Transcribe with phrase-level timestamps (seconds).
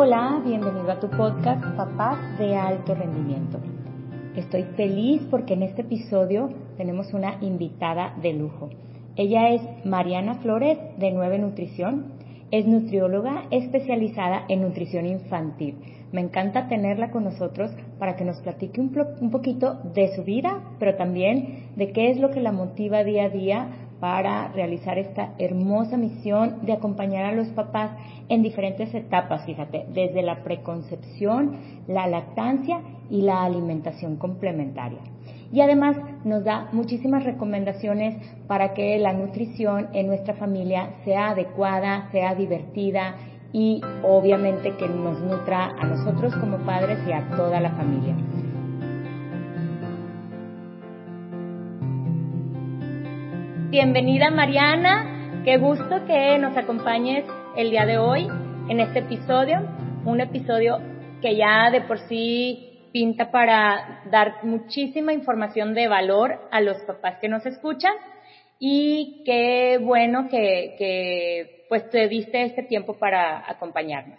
[0.00, 3.58] Hola, bienvenido a tu podcast Papás de Alto Rendimiento.
[4.36, 8.70] Estoy feliz porque en este episodio tenemos una invitada de lujo.
[9.16, 12.12] Ella es Mariana Flores de Nueve Nutrición.
[12.52, 15.74] Es nutrióloga especializada en nutrición infantil.
[16.12, 20.62] Me encanta tenerla con nosotros para que nos platique un, un poquito de su vida,
[20.78, 25.34] pero también de qué es lo que la motiva día a día para realizar esta
[25.38, 27.90] hermosa misión de acompañar a los papás
[28.28, 31.56] en diferentes etapas, fíjate, desde la preconcepción,
[31.88, 32.80] la lactancia
[33.10, 35.00] y la alimentación complementaria.
[35.50, 38.16] Y además nos da muchísimas recomendaciones
[38.46, 43.16] para que la nutrición en nuestra familia sea adecuada, sea divertida
[43.52, 48.14] y obviamente que nos nutra a nosotros como padres y a toda la familia.
[53.70, 58.26] Bienvenida Mariana, qué gusto que nos acompañes el día de hoy
[58.70, 59.58] en este episodio,
[60.06, 60.78] un episodio
[61.20, 67.18] que ya de por sí pinta para dar muchísima información de valor a los papás
[67.20, 67.92] que nos escuchan.
[68.58, 74.18] Y qué bueno que, pues te diste este tiempo para acompañarnos.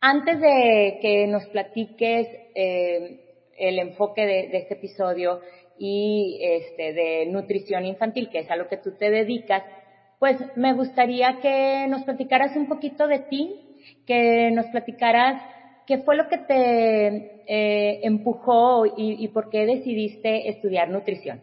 [0.00, 3.20] Antes de que nos platiques eh,
[3.58, 5.40] el enfoque de este episodio,
[5.78, 9.62] y este, de nutrición infantil, que es a lo que tú te dedicas,
[10.18, 13.54] pues me gustaría que nos platicaras un poquito de ti,
[14.06, 15.40] que nos platicaras
[15.86, 17.06] qué fue lo que te
[17.46, 21.40] eh, empujó y, y por qué decidiste estudiar nutrición.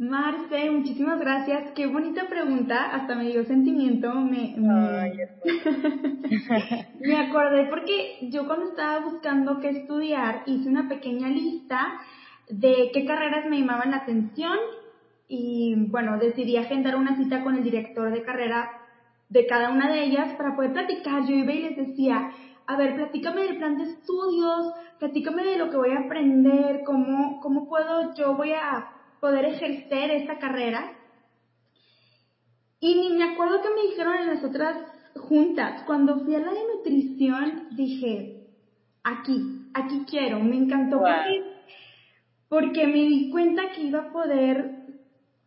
[0.00, 1.72] Marce, muchísimas gracias.
[1.74, 4.10] Qué bonita pregunta, hasta me dio sentimiento.
[4.14, 5.12] Me, me...
[7.00, 12.00] me acordé porque yo cuando estaba buscando qué estudiar hice una pequeña lista
[12.50, 14.58] de qué carreras me llamaban la atención
[15.28, 18.70] y bueno, decidí agendar una cita con el director de carrera
[19.28, 21.24] de cada una de ellas para poder platicar.
[21.26, 22.32] Yo iba y les decía,
[22.66, 27.40] a ver, platícame del plan de estudios, platícame de lo que voy a aprender, cómo,
[27.40, 28.88] cómo puedo, yo voy a
[29.20, 30.92] poder ejercer esta carrera.
[32.80, 34.76] Y ni me acuerdo que me dijeron en las otras
[35.14, 35.82] juntas.
[35.86, 38.48] Cuando fui a la de nutrición, dije,
[39.04, 41.49] aquí, aquí quiero, me encantó porque
[42.50, 44.72] porque me di cuenta que iba a poder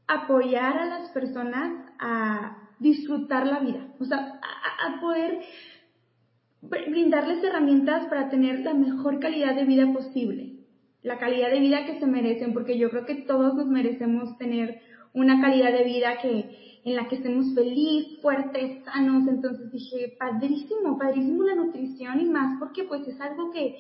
[0.08, 4.40] apoyar a las personas a disfrutar la vida, o sea,
[4.88, 5.42] a, poder
[6.62, 10.54] brindarles herramientas para tener la mejor calidad de vida posible,
[11.02, 14.80] la calidad de vida que se merecen, porque yo creo que todos nos merecemos tener
[15.14, 19.28] una calidad de vida que en la que estemos felices, fuertes, sanos.
[19.28, 23.76] Entonces dije, padrísimo, padrísimo la nutrición y más porque pues es algo que,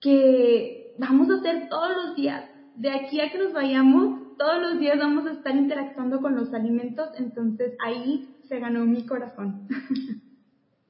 [0.00, 2.44] que vamos a hacer todos los días.
[2.74, 6.52] De aquí a que nos vayamos, todos los días vamos a estar interactuando con los
[6.54, 9.68] alimentos, entonces ahí se ganó mi corazón.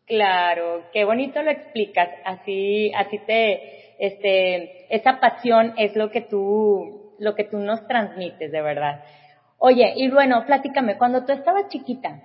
[0.07, 2.09] Claro, qué bonito lo explicas.
[2.25, 8.51] Así, así te, este, esa pasión es lo que tú, lo que tú nos transmites,
[8.51, 9.03] de verdad.
[9.59, 12.23] Oye, y bueno, platícame, cuando tú estabas chiquita,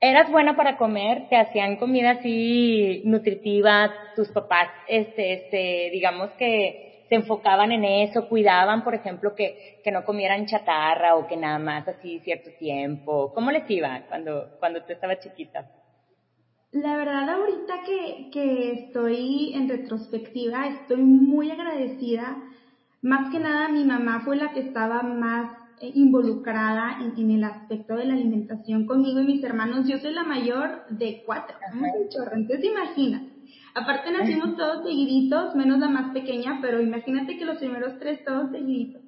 [0.00, 7.06] eras buena para comer, te hacían comida así nutritiva, tus papás, este, este, digamos que
[7.08, 11.58] se enfocaban en eso, cuidaban, por ejemplo, que, que no comieran chatarra o que nada
[11.58, 13.32] más así cierto tiempo.
[13.34, 15.70] ¿Cómo les iba cuando, cuando tú estabas chiquita?
[16.70, 22.36] La verdad, ahorita que, que estoy en retrospectiva, estoy muy agradecida.
[23.00, 28.04] Más que nada, mi mamá fue la que estaba más involucrada en, el aspecto de
[28.04, 29.88] la alimentación conmigo y mis hermanos.
[29.88, 33.22] Yo soy la mayor de cuatro, somos un chorro, entonces imagina.
[33.74, 38.50] Aparte nacimos todos seguiditos, menos la más pequeña, pero imagínate que los primeros tres todos
[38.50, 39.02] seguiditos.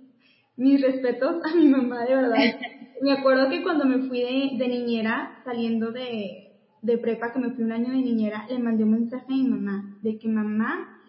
[0.56, 2.36] Mis respetos a mi mamá, de verdad.
[3.02, 6.50] Me acuerdo que cuando me fui de, de niñera, saliendo de,
[6.82, 9.44] de prepa, que me fui un año de niñera, le mandé un mensaje a mi
[9.44, 10.99] mamá de que mamá,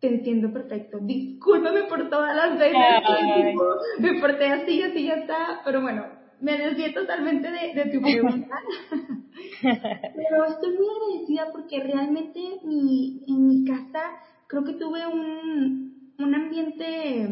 [0.00, 0.98] te entiendo perfecto.
[1.00, 3.54] Discúlpame por todas las veces que
[4.00, 5.60] me porté así, así ya está.
[5.64, 6.04] Pero bueno,
[6.40, 8.60] me desvié totalmente de, tu pregunta.
[9.62, 14.02] Pero estoy muy agradecida porque realmente mi, en mi casa
[14.46, 17.28] creo que tuve un, un ambiente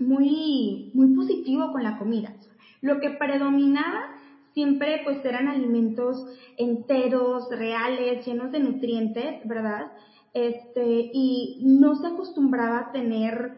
[0.00, 2.34] muy, muy positivo con la comida.
[2.82, 4.10] Lo que predominaba
[4.52, 6.26] siempre pues eran alimentos
[6.56, 9.92] enteros, reales, llenos de nutrientes, ¿verdad?
[10.34, 13.52] Este, y no se acostumbraba a tener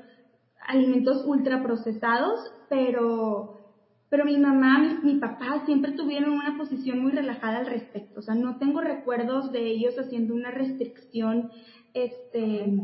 [0.66, 2.38] alimentos ultraprocesados,
[2.68, 3.72] pero,
[4.10, 8.20] pero mi mamá, mi, papá siempre tuvieron una posición muy relajada al respecto.
[8.20, 11.50] O sea, no tengo recuerdos de ellos haciendo una restricción,
[11.94, 12.78] este,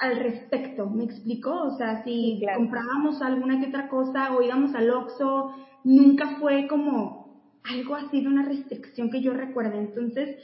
[0.00, 1.50] al respecto, ¿me explico?
[1.50, 5.54] O sea, si comprábamos alguna que otra cosa o íbamos al Oxxo,
[5.84, 7.20] nunca fue como,
[7.64, 9.78] algo así de una restricción que yo recuerde.
[9.78, 10.36] Entonces,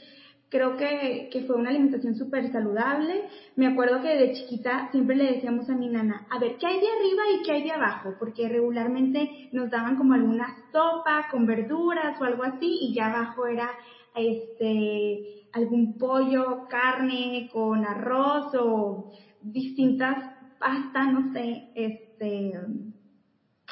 [0.49, 3.23] creo que, que fue una alimentación súper saludable.
[3.55, 6.79] Me acuerdo que de chiquita siempre le decíamos a mi nana, a ver, ¿qué hay
[6.79, 8.15] de arriba y qué hay de abajo?
[8.19, 13.47] Porque regularmente nos daban como alguna sopa con verduras o algo así y ya abajo
[13.47, 13.69] era
[14.15, 19.11] este algún pollo, carne con arroz o
[19.41, 20.17] distintas
[20.59, 22.53] pastas, no sé, este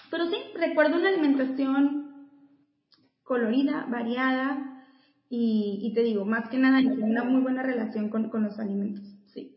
[0.09, 2.29] pero sí, recuerdo una alimentación
[3.23, 4.74] colorida, variada,
[5.29, 9.55] y, te digo, más que nada, una muy buena relación con, los alimentos, sí.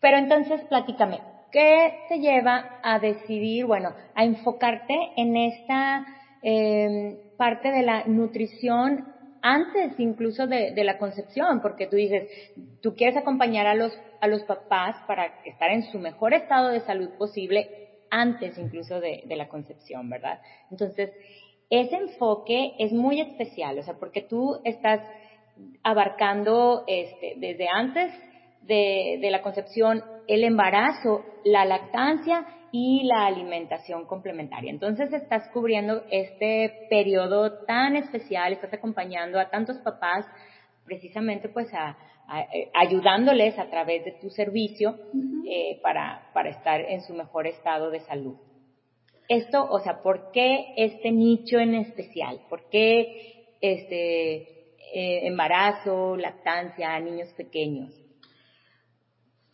[0.00, 6.06] Pero entonces, platícame, ¿qué te lleva a decidir, bueno, a enfocarte en esta
[6.42, 9.12] em, parte de la nutrición
[9.42, 11.60] antes incluso de, la concepción?
[11.60, 12.28] Porque tú dices,
[12.80, 16.80] tú quieres acompañar a los, a los papás para estar en su mejor estado de
[16.80, 17.68] salud posible
[18.08, 20.38] antes incluso de, de la concepción, ¿verdad?
[20.70, 21.10] Entonces,
[21.80, 25.00] ese enfoque es muy especial, o sea, porque tú estás
[25.82, 28.12] abarcando este, desde antes
[28.62, 34.70] de, la concepción el embarazo, la lactancia y la alimentación complementaria.
[34.70, 40.26] Entonces estás cubriendo este periodo tan especial, estás acompañando a tantos papás
[40.84, 41.96] precisamente pues a,
[42.74, 44.98] ayudándoles a través de tu servicio
[45.46, 48.36] eh, para, para estar en su mejor estado de salud
[49.28, 52.40] esto, o sea, ¿por qué este nicho en especial?
[52.48, 54.36] ¿Por qué este
[54.94, 57.92] eh, embarazo, lactancia, niños pequeños?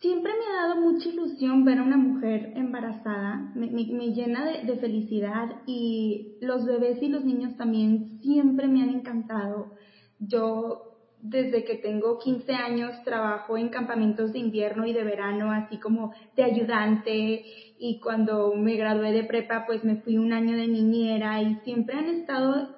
[0.00, 3.68] Siempre me ha dado mucha ilusión ver a una mujer embarazada, me,
[4.12, 9.74] llena de, de, felicidad y los bebés y los niños también siempre me han encantado.
[10.18, 10.89] Yo
[11.22, 16.12] desde que tengo 15 años trabajo en campamentos de invierno y de verano, así como
[16.36, 17.44] de ayudante
[17.78, 21.96] y cuando me gradué de prepa pues me fui un año de niñera y siempre
[21.96, 22.76] han estado,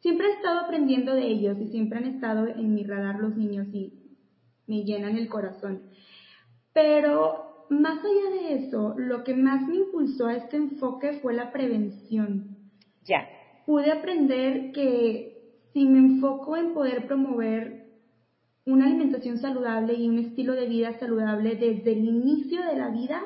[0.00, 3.68] siempre he estado aprendiendo de ellos y siempre han estado en mi radar los niños
[3.72, 4.16] y
[4.66, 5.82] me llenan el corazón.
[6.72, 11.52] Pero más allá de eso, lo que más me impulsó a este enfoque fue la
[11.52, 12.56] prevención.
[13.04, 13.28] Ya.
[13.66, 15.29] Pude aprender que
[15.72, 17.86] si me enfoco en poder promover
[18.66, 23.22] una alimentación saludable y un estilo de vida saludable desde el inicio de la vida,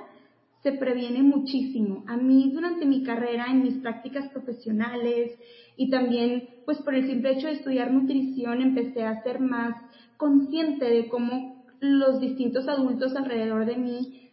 [0.62, 2.04] se previene muchísimo.
[2.06, 5.38] A mí durante mi carrera, en mis prácticas profesionales
[5.76, 9.76] y también pues por el simple hecho de estudiar nutrición, empecé a ser más
[10.16, 14.30] consciente de cómo los distintos adultos alrededor de mí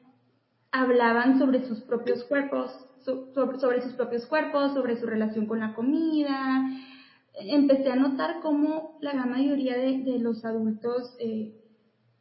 [0.72, 2.72] hablaban sobre sus propios cuerpos,
[3.04, 6.66] sobre, sus propios cuerpos, sobre su relación con la comida,
[7.34, 11.56] empecé a notar cómo la gran mayoría de, los adultos eh,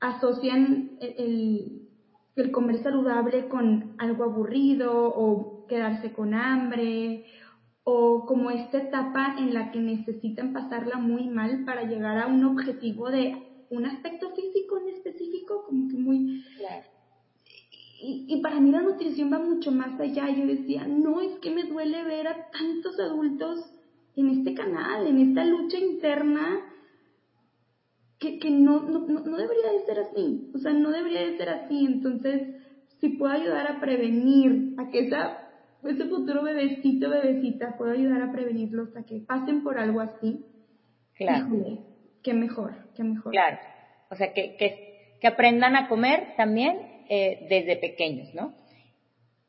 [0.00, 1.88] asocian el,
[2.36, 7.26] el, comer saludable con algo aburrido o quedarse con hambre
[7.84, 12.44] o como esta etapa en la que necesitan pasarla muy mal para llegar a un
[12.44, 16.44] objetivo de un aspecto físico en específico, como que muy...
[18.02, 20.30] Y, y, para mí la nutrición va mucho más allá.
[20.30, 23.70] Yo decía, no, es que me duele ver a tantos adultos
[24.20, 26.60] en este canal, en esta lucha interna
[28.18, 31.48] que, que no, no, no, debería de ser así, o sea, no debería de ser
[31.48, 32.42] así, entonces,
[33.00, 35.38] si puedo ayudar a prevenir, a que esa,
[35.82, 40.44] ese futuro bebecito, bebecita, puedo ayudar a prevenirlos a que pasen por algo así,
[41.16, 41.46] claro.
[42.22, 43.32] qué mejor, qué mejor.
[43.32, 43.58] Claro,
[44.10, 46.76] o sea, que, que, que aprendan a comer también
[47.08, 48.54] eh, desde pequeños, ¿no?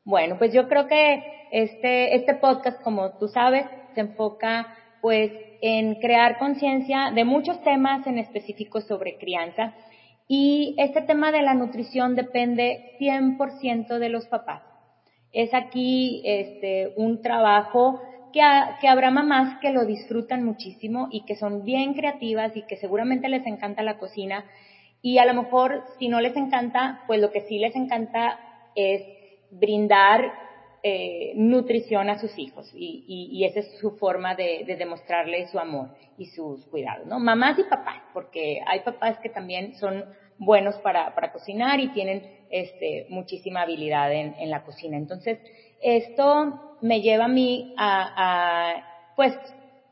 [0.04, 5.96] Bueno, pues yo creo que este, este podcast, como tú sabes, se enfoca pues en
[5.96, 9.74] crear conciencia de muchos temas en específico sobre crianza
[10.28, 14.62] y este tema de la nutrición depende 100% de los papás.
[15.32, 18.00] Es aquí este, un trabajo
[18.32, 18.40] que,
[18.80, 23.28] que habrá mamás que lo disfrutan muchísimo y que son bien creativas y que seguramente
[23.28, 24.44] les encanta la cocina
[25.02, 28.38] y a lo mejor si no les encanta, pues lo que sí les encanta
[28.74, 29.02] es
[29.50, 30.32] brindar
[30.84, 35.60] eh, nutrición a sus hijos y, y, esa es su forma de, de, demostrarle su
[35.60, 37.20] amor y sus cuidados, ¿no?
[37.20, 40.04] Mamás y papás, porque hay papás que también son
[40.38, 44.96] buenos para, para cocinar y tienen este, muchísima habilidad en, en, la cocina.
[44.96, 45.38] Entonces,
[45.80, 49.38] esto me lleva a mí a, a, pues,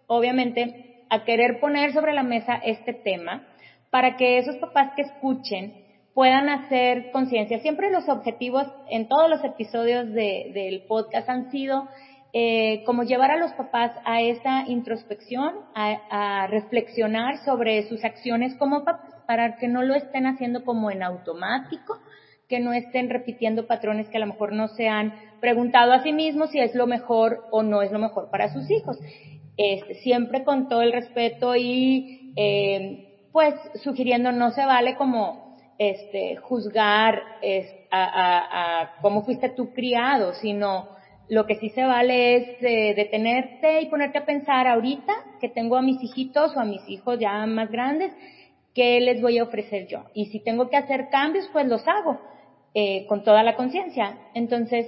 [0.09, 3.47] obviamente, a querer poner sobre la mesa este tema
[3.91, 7.61] para que esos papás que escuchen puedan hacer conciencia.
[7.61, 11.89] Siempre los objetivos en todos los episodios del podcast han sido
[12.33, 18.85] eh, como llevar a los papás a esa introspección, a, reflexionar sobre sus acciones como
[18.85, 21.99] papás, para que no lo estén haciendo como en automático,
[22.49, 26.13] que no estén repitiendo patrones que a lo mejor no se han preguntado a sí
[26.13, 28.99] mismos si es lo mejor o no es lo mejor para sus hijos.
[29.57, 35.50] este, siempre con todo el respeto y eh, pues sugiriendo no se vale como
[35.81, 37.23] este, juzgar
[37.91, 40.91] a, cómo fuiste tú criado, sino
[41.27, 45.79] lo que sí se vale es eh, detenerte y ponerte a pensar ahorita que tengo
[45.79, 48.13] a mis hijitos o a mis hijos ya más grandes,
[48.75, 50.05] ¿qué les voy a ofrecer yo?
[50.13, 52.21] Y si tengo que hacer cambios, pues los hago
[52.75, 54.19] eh, con toda la conciencia.
[54.35, 54.87] Entonces,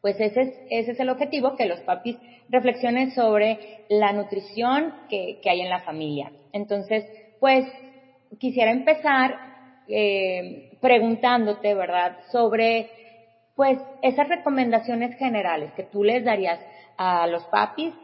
[0.00, 2.16] pues ese es, ese es el objetivo, que los papis
[2.48, 6.32] reflexionen sobre la nutrición que, que hay en la familia.
[6.52, 7.04] Entonces,
[7.38, 7.66] pues
[8.40, 9.51] quisiera empezar
[9.92, 12.90] eh, preguntándote, ¿verdad?, sobre,
[13.54, 16.60] pues, esas recomendaciones generales que tú les darías
[16.96, 17.94] a los papis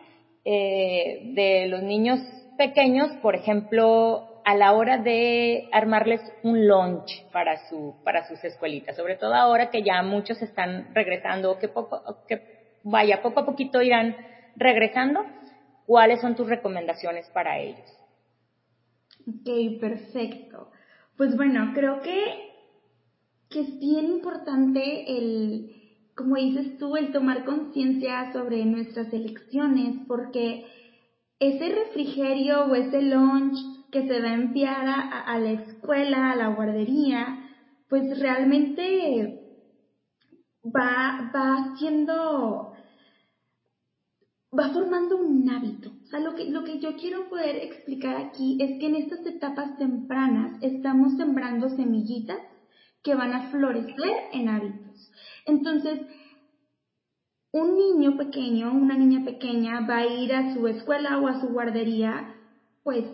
[0.45, 2.21] eh, de los niños
[2.57, 8.97] pequeños, por ejemplo, a la hora de armarles un lunch para su para sus escuelitas,
[8.97, 12.45] sobre todo ahora que ya muchos están regresando, que poco que
[12.83, 14.17] vaya poco a poquito irán
[14.57, 15.27] regresando,
[15.85, 17.87] ¿cuáles son tus recomendaciones para ellos?
[19.27, 20.71] Ok, perfecto.
[21.19, 22.53] Pues bueno, creo que,
[23.51, 25.73] que es bien importante el,
[26.15, 30.65] como dices tú, el tomar conciencia sobre nuestras elecciones, porque
[31.41, 33.59] ese refrigerio o ese lunch
[33.91, 37.37] que se va a enviar a, la escuela, a la guardería,
[37.89, 39.41] pues realmente
[40.65, 42.68] va, va siendo,
[44.57, 45.91] va formando un hábito.
[46.05, 49.25] O sea, lo que, lo que yo quiero poder explicar aquí es que en estas
[49.27, 52.41] etapas tempranas estamos sembrando semillitas
[53.03, 55.13] que van a florecer en hábitos.
[55.47, 56.01] Entonces,
[57.53, 61.49] un niño pequeño, una niña pequeña va a ir a su escuela o a su
[61.49, 62.35] guardería,
[62.83, 63.05] pues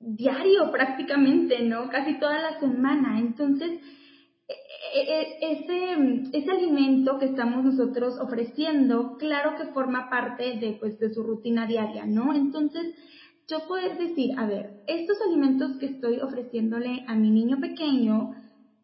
[0.00, 1.88] diario prácticamente, ¿no?
[1.88, 3.18] Casi toda la semana.
[3.18, 3.80] Entonces,
[4.94, 11.22] ese, ese alimento que estamos nosotros ofreciendo, claro que forma parte de, pues, de su
[11.22, 12.34] rutina diaria, ¿no?
[12.34, 12.94] Entonces,
[13.48, 18.34] yo poder decir, a ver, estos alimentos que estoy ofreciéndole a mi niño pequeño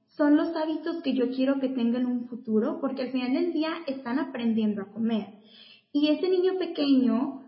[0.09, 3.53] son los hábitos que yo quiero que tenga en un futuro, porque al final del
[3.53, 5.29] día están aprendiendo a comer.
[5.93, 7.43] Y ese niño pequeño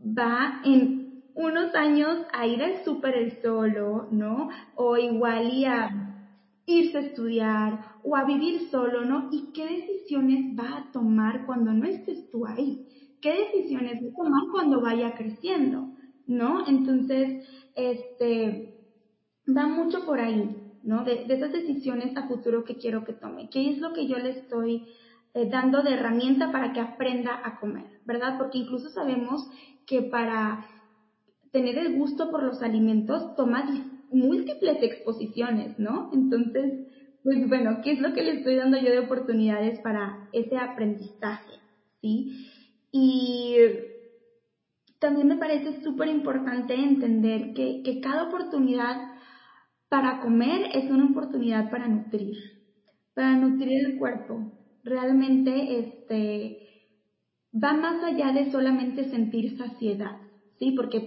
[0.00, 4.48] va en unos años a ir al súper el solo, ¿no?
[4.74, 6.05] O igual y a
[6.66, 9.28] irse a estudiar o a vivir solo, ¿no?
[9.30, 12.86] ¿Y qué decisiones va a tomar cuando no estés tú ahí?
[13.20, 15.92] ¿Qué decisiones va a tomar cuando vaya creciendo?
[16.26, 16.66] ¿No?
[16.66, 18.76] Entonces, este,
[19.48, 21.04] va mucho por ahí, ¿no?
[21.04, 23.48] De, esas decisiones a futuro que quiero que tome.
[23.48, 24.88] ¿Qué es lo que yo le estoy
[25.34, 28.38] eh, dando de herramienta para que aprenda a comer, ¿verdad?
[28.38, 29.48] Porque incluso sabemos
[29.86, 30.66] que para
[31.52, 33.62] tener el gusto por los alimentos toma
[34.16, 36.10] múltiples exposiciones, ¿no?
[36.12, 36.86] Entonces,
[37.22, 41.52] pues bueno, ¿qué es lo que le estoy dando yo de oportunidades para ese aprendizaje?
[42.00, 42.46] ¿Sí?
[42.92, 43.56] Y
[44.98, 48.96] también me parece súper importante entender que, que cada oportunidad
[49.88, 52.36] para comer es una oportunidad para nutrir,
[53.14, 54.52] para nutrir el cuerpo.
[54.82, 56.58] Realmente este,
[57.52, 60.16] va más allá de solamente sentir saciedad,
[60.58, 60.72] ¿sí?
[60.72, 61.00] Porque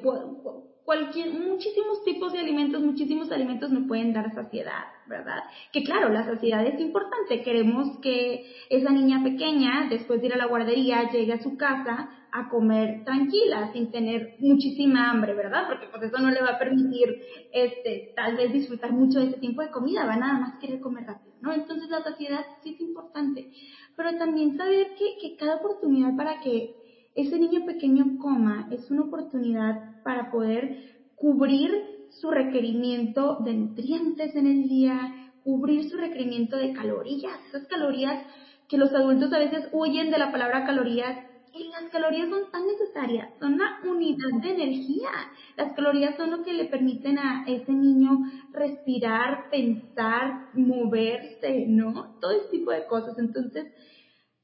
[0.90, 5.44] cualquier, muchísimos tipos de alimentos, muchísimos alimentos me pueden dar saciedad, ¿verdad?
[5.72, 7.44] Que claro, la saciedad es importante.
[7.44, 12.10] Queremos que esa niña pequeña, después de ir a la guardería, llegue a su casa
[12.32, 15.68] a comer tranquila, sin tener muchísima hambre, ¿verdad?
[15.68, 17.22] Porque pues eso no le va a permitir,
[17.54, 21.06] este, tal vez disfrutar mucho de ese tiempo de comida, va nada más querer comer
[21.06, 21.54] rápido, ¿no?
[21.54, 23.52] Entonces la saciedad sí es importante.
[23.96, 26.74] Pero también saber que, que cada oportunidad para que
[27.14, 31.72] ese niño pequeño coma es una oportunidad para poder cubrir
[32.10, 38.26] su requerimiento de nutrientes en el día, cubrir su requerimiento de calorías, esas calorías
[38.68, 41.18] que los adultos a veces huyen de la palabra calorías
[41.54, 45.10] y las calorías son tan necesarias, son una unidad de energía.
[45.58, 48.20] Las calorías son lo que le permiten a ese niño
[48.52, 52.18] respirar, pensar, moverse, ¿no?
[52.22, 53.18] Todo ese tipo de cosas.
[53.18, 53.66] Entonces,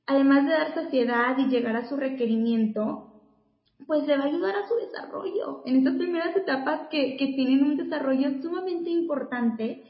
[0.08, 3.15] además de dar saciedad y llegar a su requerimiento,
[3.88, 7.64] pues le va a ayudar a su desarrollo, en estas primeras etapas que, que tienen
[7.64, 9.84] un desarrollo sumamente importante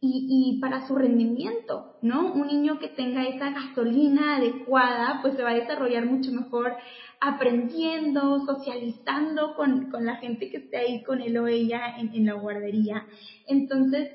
[0.00, 2.32] y, y, para su rendimiento, ¿no?
[2.32, 6.76] Un niño que tenga esa gasolina adecuada, pues se va a desarrollar mucho mejor
[7.20, 12.34] aprendiendo, socializando con, con la gente que esté ahí con él o ella en, la
[12.34, 13.06] guardería.
[13.46, 14.08] Entonces,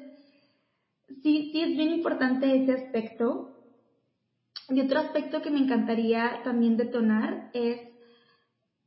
[1.21, 3.49] sí, sí es bien importante ese aspecto.
[4.69, 7.92] Y otro aspecto que me encantaría también detonar es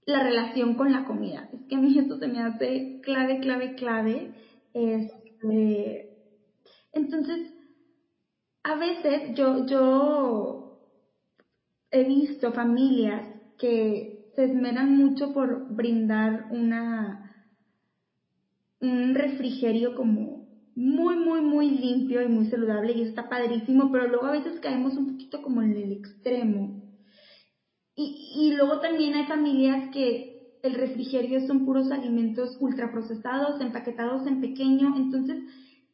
[0.06, 1.50] la relación con la comida.
[1.52, 4.34] Es que a mí esto se me hace clave, clave, clave.
[4.72, 6.10] Este,
[6.92, 7.52] entonces,
[8.62, 10.80] a veces yo, yo
[11.90, 13.26] he visto familias
[13.58, 17.22] que se esmeran mucho por brindar una
[18.80, 24.26] un refrigerio como muy, muy, muy limpio y muy saludable y está padrísimo, pero luego
[24.26, 26.75] a veces caemos un poquito como en el extremo.
[27.96, 34.40] Y, y luego también hay familias que el refrigerio son puros alimentos ultraprocesados, empaquetados en
[34.40, 35.38] pequeño, entonces,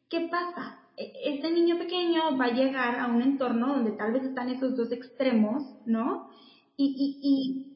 [0.09, 0.79] ¿qué pasa?
[0.97, 4.75] E, este niño pequeño va a llegar a un entorno donde tal vez están esos
[4.75, 6.27] dos extremos, ¿no?
[6.75, 7.71] Y, y,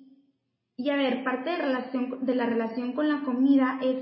[0.78, 3.98] y, y a ver, parte de, relación, de la relación con la comida es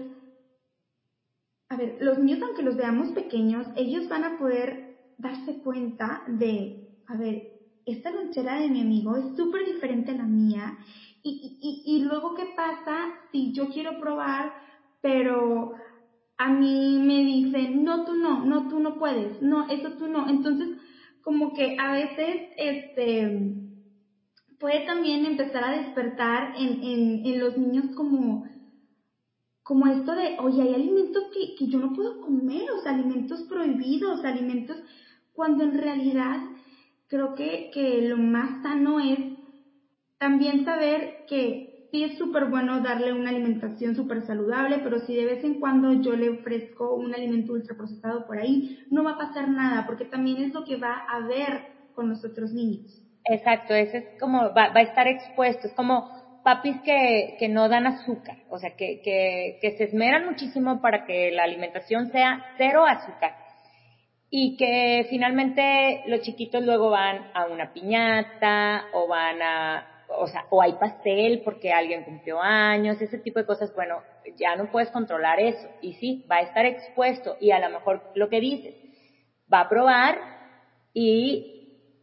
[1.69, 6.87] a ver, los niños, aunque los veamos pequeños, ellos van a poder darse cuenta de,
[7.07, 7.54] a ver,
[7.85, 10.77] esta lonchera de mi amigo es súper diferente a la mía.
[11.23, 14.53] Y, y, luego, ¿qué pasa si yo quiero probar,
[15.01, 15.73] pero
[16.37, 20.29] a mí me dicen, no, tú no, no, tú no puedes, no, eso tú no.
[20.29, 20.69] Entonces,
[21.21, 23.55] como que a veces, este,
[24.59, 28.45] puede también empezar a despertar en, en, en los niños como
[29.65, 33.41] como esto de, oye, hay alimentos que, que yo no puedo comer, o sea, alimentos
[33.49, 34.77] prohibidos, alimentos,
[35.33, 36.39] cuando en realidad
[37.07, 39.19] creo que, que lo más sano es
[40.17, 45.25] también saber que sí es súper bueno darle una alimentación súper saludable, pero si de
[45.25, 49.49] vez en cuando yo le ofrezco un alimento ultraprocesado por ahí, no va a pasar
[49.49, 53.01] nada, porque también es lo que va a ver con los otros niños.
[53.25, 56.09] Exacto, ese es como, va, va a estar expuesto, es como
[56.43, 61.05] papis que, que no dan azúcar, o sea, que, que, que se esmeran muchísimo para
[61.05, 63.35] que la alimentación sea cero azúcar
[64.37, 70.43] y que finalmente los chiquitos luego van a una piñata o van a, o sea,
[70.49, 74.01] o hay pastel porque alguien cumplió años, ese tipo de cosas, bueno,
[74.37, 78.11] ya no puedes controlar eso y sí, va a estar expuesto y a lo mejor
[78.13, 78.75] lo que dices,
[79.51, 80.19] va a probar
[80.93, 81.53] y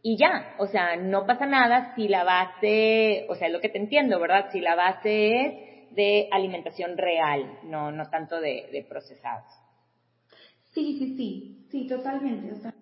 [0.01, 3.69] y ya, o sea, no pasa nada si la base, o sea, es lo que
[3.69, 4.49] te entiendo, ¿verdad?
[4.51, 5.53] Si la base es
[5.91, 9.62] de alimentación real, no, no tanto de, de procesados.
[10.73, 12.51] Sí, sí, sí, sí, totalmente.
[12.51, 12.73] O sea,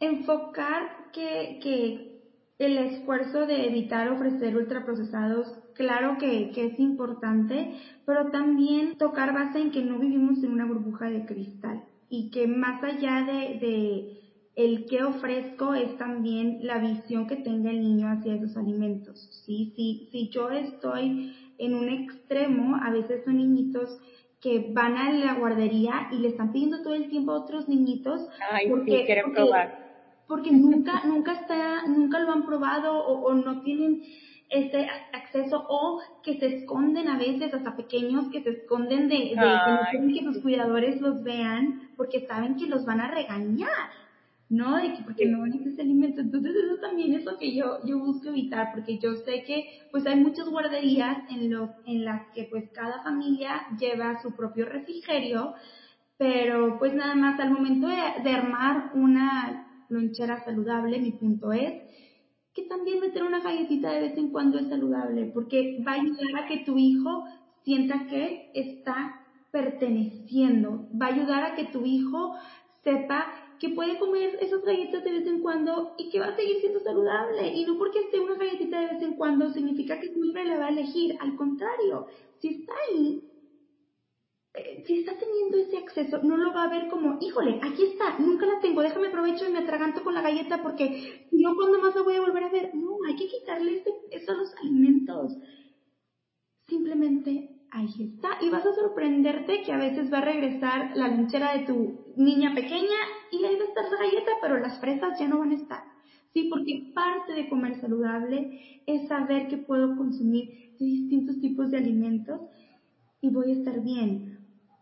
[0.00, 2.20] enfocar que, que
[2.58, 9.60] el esfuerzo de evitar ofrecer ultraprocesados, claro que, que es importante, pero también tocar base
[9.60, 14.18] en que no vivimos en una burbuja de cristal y que más allá de, de
[14.56, 19.28] el que ofrezco es también la visión que tenga el niño hacia esos alimentos.
[19.46, 19.72] ¿sí?
[19.76, 23.98] Si, si yo estoy en un extremo, a veces son niñitos
[24.40, 28.28] que van a la guardería y le están pidiendo todo el tiempo a otros niñitos
[28.68, 29.88] porque, quieren probar.
[30.26, 34.02] Porque nunca, nunca está, nunca lo han probado o, no tienen
[34.50, 39.30] este acceso o que se esconden a veces hasta pequeños que se esconden de, de
[39.30, 43.90] que no quieren que sus cuidadores los vean porque saben que los van a regañar.
[44.48, 44.76] ¿No?
[44.76, 46.20] De que porque no ese alimento.
[46.20, 50.06] Entonces eso también es lo que yo, yo busco evitar, porque yo sé que pues
[50.06, 55.54] hay muchas guarderías en, los, en las que pues cada familia lleva su propio refrigerio,
[56.16, 61.82] pero pues nada más al momento de, de armar una lonchera saludable, mi punto es
[62.54, 66.42] que también meter una galletita de vez en cuando es saludable, porque va a ayudar
[66.42, 67.24] a que tu hijo
[67.62, 69.20] sienta que está
[69.52, 72.34] perteneciendo, va a ayudar a que tu hijo
[72.82, 73.26] sepa
[73.58, 76.80] que puede comer esas galletas de vez en cuando y que va a seguir siendo
[76.80, 77.54] saludable.
[77.54, 80.66] Y no porque esté una galletita de vez en cuando significa que siempre la va
[80.66, 81.16] a elegir.
[81.20, 82.06] Al contrario,
[82.38, 83.22] si está ahí,
[84.54, 88.18] eh, si está teniendo ese acceso, no lo va a ver como, híjole, aquí está,
[88.18, 91.80] nunca la tengo, déjame aprovecho y me atraganto con la galleta porque si no, ¿cuándo
[91.80, 92.74] más la voy a volver a ver?
[92.74, 95.36] No, hay que quitarle ese, esos alimentos.
[96.66, 98.30] Simplemente ahí está.
[98.40, 102.54] Y vas a sorprenderte que a veces va a regresar la lonchera de tu niña
[102.54, 102.98] pequeña
[103.30, 105.82] y ahí va a estar la galleta, pero las fresas ya no van a estar.
[106.32, 112.40] Sí, porque parte de comer saludable es saber que puedo consumir distintos tipos de alimentos
[113.20, 114.38] y voy a estar bien.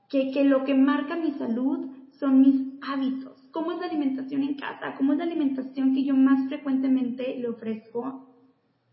[0.09, 3.49] Que, que lo que marca mi salud son mis hábitos.
[3.51, 4.95] ¿Cómo es la alimentación en casa?
[4.97, 8.29] ¿Cómo es la alimentación que yo más frecuentemente le ofrezco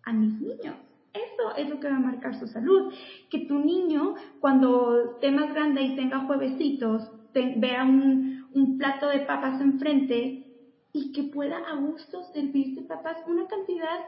[0.03, 0.92] a mis niños?
[1.13, 2.91] Eso es lo que va a marcar su salud.
[3.29, 9.19] Que tu niño, cuando esté más grande y tenga juevesitos, vea un, un plato de
[9.19, 10.45] papas enfrente
[10.91, 13.99] y que pueda a gusto servirse papas una cantidad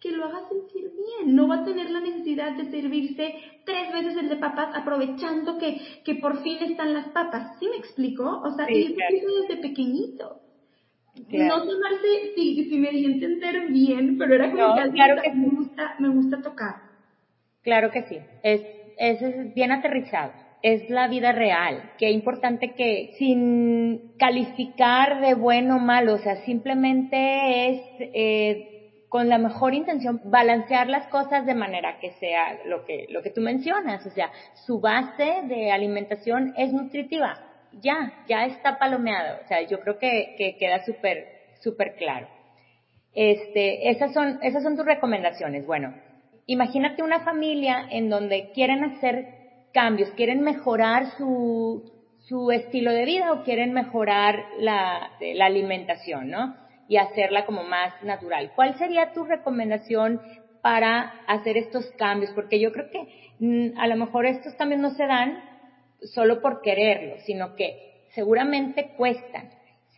[0.00, 1.34] que lo haga sentir bien.
[1.34, 5.80] No va a tener la necesidad de servirse tres veces el de papas aprovechando que,
[6.04, 7.58] que por fin están las papas.
[7.58, 8.24] ¿Sí me explico?
[8.44, 10.40] O sea, sí, eso desde pequeñito.
[11.30, 15.30] No tomarse, sí, sí me di a entender bien, pero era como que, claro que
[15.34, 16.76] me, gusta, me gusta tocar.
[17.62, 18.62] Claro que sí, es,
[18.96, 21.82] es, bien aterrizado, es la vida real.
[21.98, 28.68] Qué importante que sin calificar de bueno o malo, o sea, simplemente es eh,
[29.08, 33.30] con la mejor intención, balancear las cosas de manera que sea lo que, lo que
[33.30, 37.47] tú mencionas, o sea, su base de alimentación es nutritiva,
[37.80, 41.26] ya, ya está palomeado, o sea, yo creo que, que queda súper,
[41.60, 42.28] súper claro.
[43.14, 45.66] Este, esas son, esas son tus recomendaciones.
[45.66, 45.94] Bueno,
[46.46, 49.26] imagínate una familia en donde quieren hacer
[49.72, 51.90] cambios, quieren mejorar su,
[52.28, 56.54] su estilo de vida o quieren mejorar la, la alimentación, ¿no?
[56.88, 58.52] y hacerla como más natural.
[58.56, 60.20] ¿Cuál sería tu recomendación
[60.62, 62.32] para hacer estos cambios?
[62.32, 63.06] Porque yo creo que
[63.38, 65.38] mm, a lo mejor estos cambios no se dan
[66.02, 67.78] solo por quererlo, sino que
[68.14, 69.50] seguramente cuestan.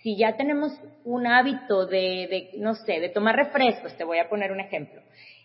[0.03, 0.73] Si ya tenemos
[1.05, 5.03] un hábito de, de, no sé, de tomar refrescos, te voy a poner un ejemplo,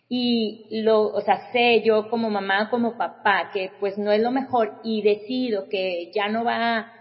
[0.07, 4.31] y lo, o sea, sé yo como mamá, como papá, que pues no es lo
[4.31, 6.91] mejor y decido que ya no va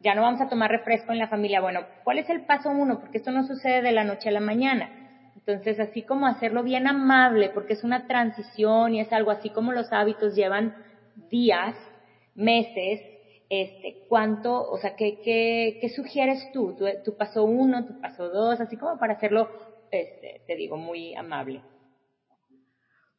[0.00, 1.60] ya no vamos a tomar refresco en la familia.
[1.60, 3.00] Bueno, ¿cuál es el paso uno?
[3.00, 4.90] Porque esto no sucede de la noche a la mañana.
[5.34, 9.72] Entonces, así como hacerlo bien amable, porque es una transición y es algo así como
[9.72, 10.74] los hábitos llevan
[11.14, 11.74] días,
[12.38, 13.00] meses,
[13.50, 16.74] este, cuánto, o sea, ¿qué, qué, qué sugieres tú?
[16.78, 16.86] tú?
[17.04, 19.48] Tu paso uno, tu paso dos, así como para hacerlo,
[19.90, 21.62] este, te digo, muy amable.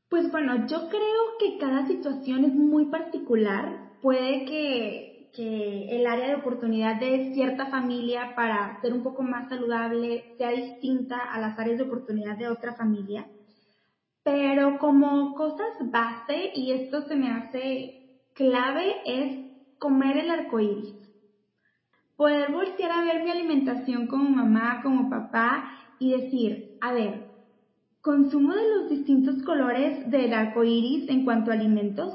[0.09, 3.91] Pues bueno, yo creo que cada situación es muy particular.
[4.01, 9.49] Puede que que el área de oportunidad de cierta familia para ser un poco más
[9.49, 13.27] saludable sea distinta a las áreas de oportunidad de otra familia.
[14.23, 17.98] Pero como cosas base, y esto se me hace
[18.39, 19.37] clave, es
[19.77, 20.95] comer el arco iris.
[22.15, 27.25] Poder voltear a ver mi alimentación como mamá, como papá, y decir, a ver,
[27.99, 32.13] consumo de los distintos colores del arco iris en cuanto a alimentos,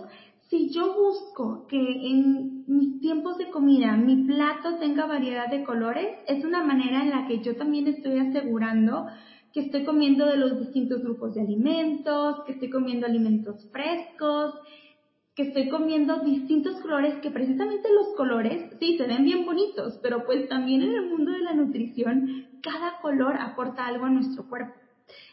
[0.49, 6.09] si yo busco que en mis tiempos de comida mi plato tenga variedad de colores,
[6.27, 9.07] es una manera en la que yo también estoy asegurando
[9.53, 14.55] que estoy comiendo de los distintos grupos de alimentos, que estoy comiendo alimentos frescos,
[15.35, 20.25] que estoy comiendo distintos colores, que precisamente los colores, sí, se ven bien bonitos, pero
[20.25, 24.75] pues también en el mundo de la nutrición, cada color aporta algo a nuestro cuerpo.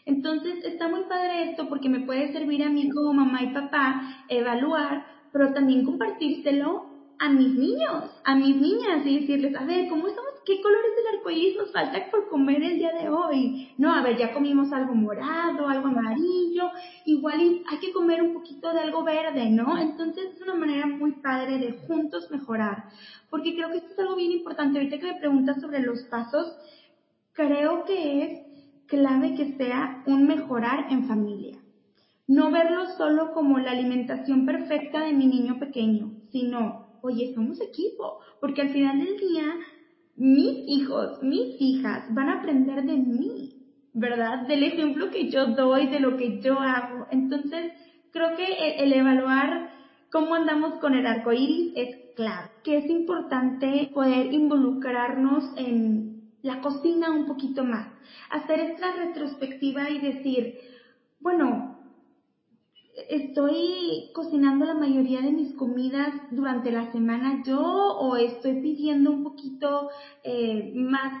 [0.04, 4.24] Entonces está muy padre esto porque me puede servir a mí como mamá y papá
[4.28, 6.86] evaluar, pero también compartírselo
[7.18, 10.31] a mis niños, a mis niñas y decirles, a ver, ¿cómo estamos?
[10.44, 13.68] ¿Qué colores del arcoíris nos falta por comer el día de hoy?
[13.76, 16.70] No, a ver, ya comimos algo morado, algo amarillo,
[17.04, 19.78] igual hay que comer un poquito de algo verde, ¿no?
[19.78, 22.84] Entonces es una manera muy padre de juntos mejorar,
[23.30, 24.78] porque creo que esto es algo bien importante.
[24.78, 26.56] Ahorita que me preguntas sobre los pasos,
[27.32, 28.40] creo que es
[28.86, 31.58] clave que sea un mejorar en familia.
[32.26, 38.18] No verlo solo como la alimentación perfecta de mi niño pequeño, sino, oye, somos equipo,
[38.40, 39.56] porque al final del día
[40.16, 43.54] mis hijos, mis hijas van a aprender de mí,
[43.94, 44.46] ¿verdad?
[44.46, 47.06] Del ejemplo que yo doy, de lo que yo hago.
[47.10, 47.72] Entonces,
[48.12, 49.70] creo que el, evaluar
[50.10, 56.60] cómo andamos con el arco iris es clave, que es importante poder involucrarnos en la
[56.60, 57.88] cocina un poquito más,
[58.30, 60.58] hacer esta retrospectiva y decir,
[61.20, 61.78] bueno,
[63.08, 69.22] estoy cocinando la mayoría de mis comidas durante la semana yo o estoy pidiendo un
[69.22, 69.88] poquito
[70.22, 71.12] eh, más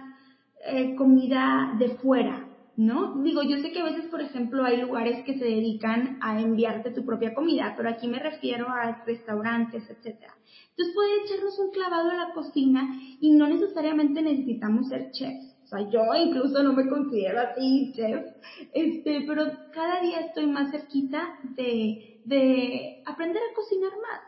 [0.64, 3.22] eh, comida de fuera, ¿no?
[3.22, 6.90] Digo, yo sé que a veces, por ejemplo, hay lugares que se dedican a enviarte
[6.90, 10.34] tu propia comida, pero aquí me refiero a restaurantes, etcétera.
[10.70, 15.51] Entonces puede echarnos un clavado a la cocina y no necesariamente necesitamos ser chefs.
[15.72, 18.24] Sea, yo incluso no me considero así chef,
[18.72, 24.20] este, pero cada día estoy más cerquita de, de aprender a cocinar más.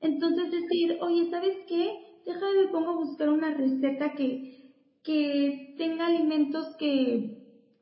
[0.00, 1.90] Entonces decir, oye, ¿sabes qué?
[2.24, 4.42] Déjame me pongo a buscar una receta que,
[5.02, 7.32] que tenga alimentos que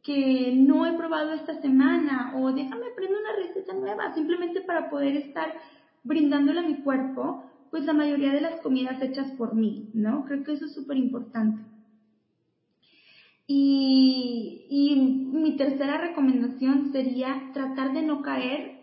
[0.02, 5.16] que no he probado esta semana o déjame aprender una receta nueva simplemente para poder
[5.16, 5.54] estar
[6.02, 10.24] brindándole a mi cuerpo pues la mayoría de las comidas hechas por mí, ¿no?
[10.26, 11.73] Creo que eso es súper importante.
[13.46, 18.80] Y, mi tercera recomendación sería tratar de no caer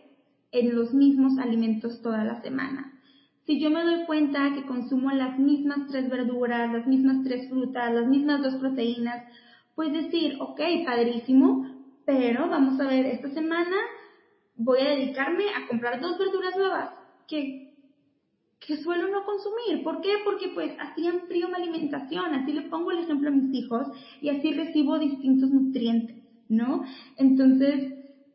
[0.52, 2.94] en los mismos alimentos toda la semana.
[3.46, 7.92] Si yo me doy cuenta que consumo las mismas tres verduras, las mismas tres frutas,
[7.92, 9.24] las mismas dos proteínas,
[9.74, 11.66] pues decir, ok, padrísimo,
[12.06, 13.78] pero vamos a ver, esta semana
[14.56, 16.92] voy a dedicarme a comprar dos verduras nuevas
[18.66, 19.84] que suelo no consumir.
[19.84, 20.10] ¿Por qué?
[20.24, 23.88] Porque pues así amplío mi alimentación, así le pongo el ejemplo a mis hijos
[24.22, 26.84] y así recibo distintos nutrientes, ¿no?
[27.18, 27.94] Entonces,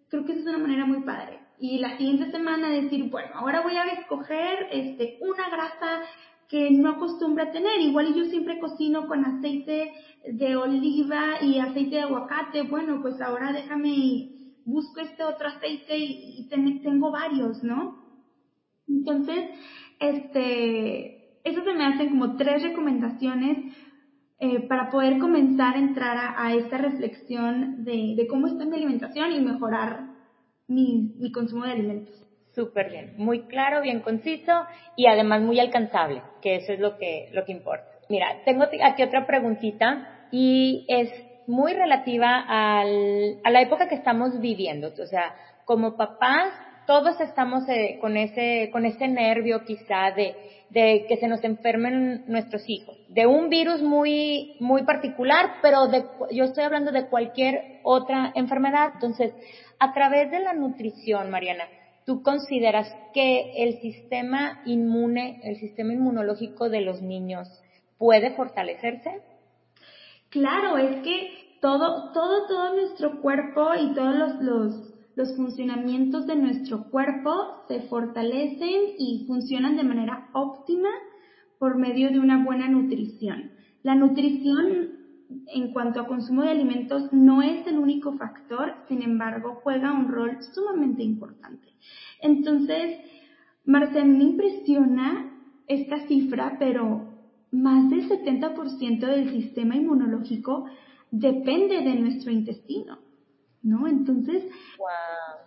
[0.09, 1.41] creo que esa es una manera muy padre.
[1.59, 6.03] Y la siguiente semana decir, bueno, ahora voy a escoger este, una grasa
[6.49, 7.81] que no acostumbra a tener.
[7.81, 9.93] Igual yo siempre cocino con aceite
[10.29, 12.63] de oliva y aceite de aguacate.
[12.63, 16.49] Bueno, pues ahora déjame, busco este otro aceite y,
[16.83, 18.05] tengo varios, ¿no?
[18.89, 19.51] Entonces,
[19.99, 23.59] este, eso se me hacen como tres recomendaciones
[24.39, 29.41] eh, para poder comenzar a entrar a, esta reflexión de, cómo está mi alimentación y
[29.41, 30.01] mejorar
[30.69, 32.15] mi, mi consumo de alimentos.
[32.55, 34.53] Súper bien, muy claro, bien conciso
[34.97, 37.87] y además muy alcanzable, que eso es lo que, lo que importa.
[38.09, 41.11] Mira, tengo aquí otra preguntita y es
[41.47, 44.89] muy relativa al, a la época que estamos viviendo.
[44.89, 46.53] O sea, como papás,
[46.87, 50.35] todos estamos eh, con ese, con ese nervio quizá de,
[50.73, 56.45] que se nos enfermen nuestros hijos, de un virus muy, muy particular, pero de, yo
[56.45, 58.91] estoy hablando de cualquier otra enfermedad.
[58.95, 59.33] Entonces,
[59.79, 61.65] a través de la nutrición, Mariana,
[62.05, 67.49] ¿tú consideras que el sistema inmune, el sistema inmunológico de los niños
[67.99, 69.23] puede fortalecerse?
[70.31, 76.91] Claro, es que todo, todo, todo nuestro cuerpo y todos los, los funcionamientos de nuestro
[76.91, 80.91] cuerpo se fortalecen y funcionan de manera óptima
[81.59, 83.51] por medio de una buena nutrición.
[83.83, 84.91] La nutrición
[85.49, 90.09] en cuanto a consumo de alimentos no es el único factor, sin embargo, juega un
[90.09, 91.73] rol sumamente importante.
[92.21, 92.99] Entonces,
[93.65, 95.33] Marcela, me impresiona
[95.67, 97.17] esta cifra, pero
[97.51, 100.67] más del 70% del sistema inmunológico
[101.11, 102.99] depende de nuestro intestino,
[103.67, 103.89] ¿no?
[103.89, 104.45] Entonces,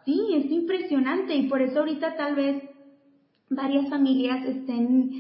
[0.06, 2.64] sí, es impresionante y por eso ahorita tal vez
[3.50, 5.12] varias familias estén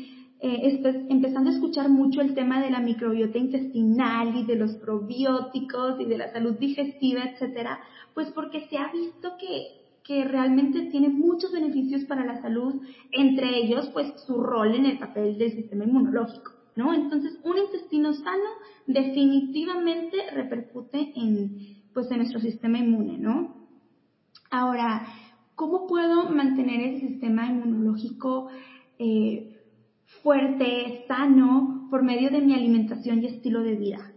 [0.41, 5.99] eh, empezando a escuchar mucho el tema de la microbiota intestinal y de los probióticos
[5.99, 7.79] y de la salud digestiva, etcétera,
[8.13, 9.67] pues porque se ha visto que,
[10.03, 12.81] que realmente tiene muchos beneficios para la salud,
[13.11, 16.93] entre ellos, pues su rol en el papel del sistema inmunológico, ¿no?
[16.93, 18.49] Entonces, un intestino sano
[18.87, 23.55] definitivamente repercute en, pues, en nuestro sistema inmune, ¿no?
[24.51, 25.05] Ahora,
[25.55, 28.49] ¿cómo puedo mantener ese sistema inmunológico
[28.97, 29.55] eh,
[30.23, 34.11] fuerte, sano, por medio de mi alimentación y estilo de vida.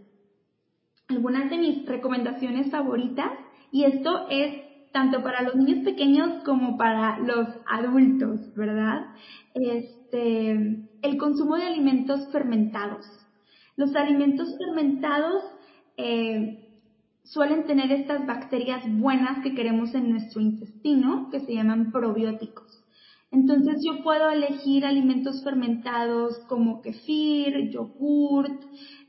[1.09, 3.31] Algunas de mis recomendaciones favoritas,
[3.71, 9.07] y esto es tanto para los niños pequeños como para los adultos, ¿verdad?
[9.55, 10.51] Este,
[11.03, 13.07] el consumo de alimentos fermentados.
[13.77, 15.42] Los alimentos fermentados
[15.97, 16.62] eh,
[17.24, 22.82] suelen tener estas bacterias buenas que queremos en nuestro intestino, que se llaman probióticos.
[23.30, 28.62] Entonces yo puedo elegir alimentos fermentados como kefir, yogurt,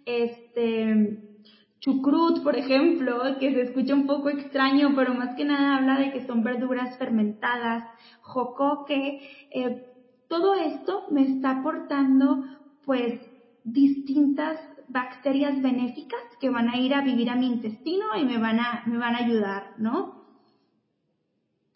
[0.06, 1.34] este,
[1.82, 6.14] chucrut, por ejemplo, que se escucha un poco extraño, pero más que nada habla de
[6.14, 7.84] que son verduras fermentadas,
[8.22, 9.20] jocoque,
[9.52, 9.86] eh,
[10.30, 12.46] todo esto me está aportando
[12.86, 13.20] pues
[13.66, 14.58] distintas
[14.90, 18.84] bacterias benéficas que van a ir a vivir a mi intestino y me van a,
[18.86, 20.24] me van a ayudar, ¿no?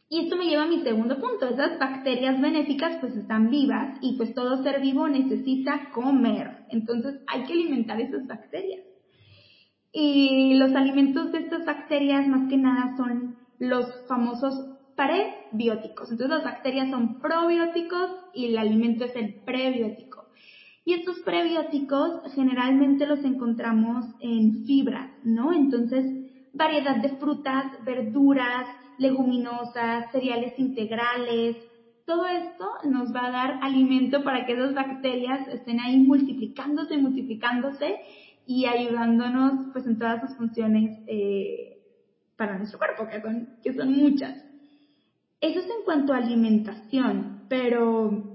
[0.09, 1.47] Y esto me lleva a mi segundo punto.
[1.47, 6.65] Esas bacterias benéficas pues están vivas y pues todo ser vivo necesita comer.
[6.69, 8.85] Entonces hay que alimentar esas bacterias.
[9.91, 16.11] Y los alimentos de estas bacterias más que nada son los famosos prebióticos.
[16.11, 20.06] Entonces las bacterias son probióticos y el alimento es el prebiótico.
[20.87, 25.51] Y estos prebióticos generalmente los encontramos en fibras, ¿no?
[25.51, 26.05] Entonces
[26.53, 28.65] variedad de frutas, verduras,
[28.97, 31.57] leguminosas, cereales integrales.
[32.05, 37.97] Todo esto nos va a dar alimento para que esas bacterias estén ahí multiplicándose, multiplicándose
[38.45, 41.81] y ayudándonos pues en todas sus funciones eh,
[42.37, 44.41] para nuestro cuerpo, que son, que son muchas.
[45.41, 48.26] Eso es en cuanto a alimentación, pero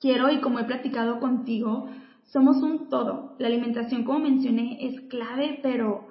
[0.00, 1.88] quiero y como he platicado contigo,
[2.24, 3.36] somos un todo.
[3.38, 6.06] La alimentación, como mencioné, es clave, pero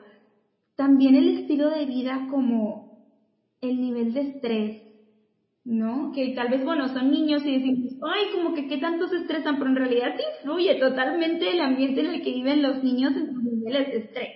[0.75, 2.89] también el estilo de vida como
[3.62, 4.84] el nivel de estrés,
[5.65, 6.12] ¿no?
[6.13, 9.58] Que tal vez, bueno, son niños y decimos, ay, como que qué tanto se estresan,
[9.58, 13.43] pero en realidad influye totalmente el ambiente en el que viven los niños en sus
[13.43, 14.30] niveles de estrés.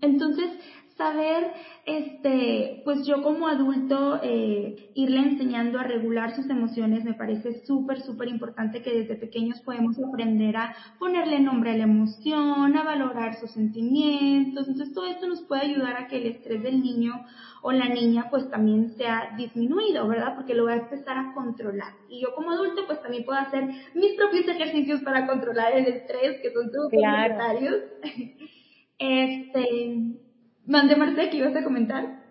[0.00, 0.50] Entonces,
[0.96, 1.52] saber,
[1.84, 8.00] este, pues yo como adulto, eh, irle enseñando a regular sus emociones me parece súper,
[8.02, 13.34] súper importante que desde pequeños podemos aprender a ponerle nombre a la emoción, a valorar
[13.40, 14.68] sus sentimientos.
[14.68, 17.24] Entonces, todo esto nos puede ayudar a que el estrés del niño
[17.62, 20.34] o la niña pues también sea disminuido, ¿verdad?
[20.34, 21.92] Porque lo va a empezar a controlar.
[22.08, 26.40] Y yo como adulto pues también puedo hacer mis propios ejercicios para controlar el estrés,
[26.40, 27.76] que son súper necesarios.
[29.04, 29.96] Este,
[30.66, 32.22] mande Marce, ¿qué ibas a comentar?